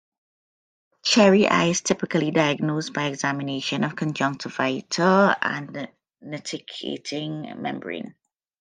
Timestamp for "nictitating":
6.23-7.61